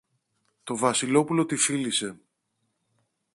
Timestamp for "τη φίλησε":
1.45-2.19